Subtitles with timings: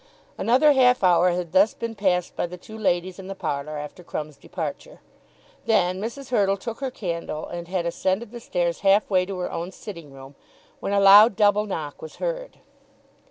[0.35, 4.03] Another half hour had thus been passed by the two ladies in the parlour after
[4.03, 4.99] Crumb's departure.
[5.67, 6.29] Then Mrs.
[6.29, 10.11] Hurtle took her candle and had ascended the stairs half way to her own sitting
[10.11, 10.33] room,
[10.79, 12.57] when a loud double knock was heard.